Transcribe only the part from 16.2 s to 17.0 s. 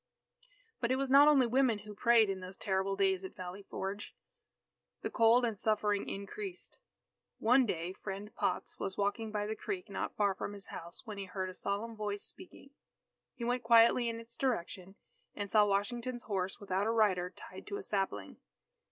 horse without a